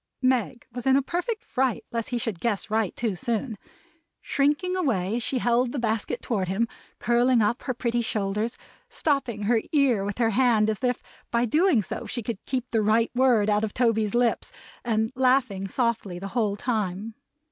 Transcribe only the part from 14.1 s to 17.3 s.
lips; and laughing softly the whole time.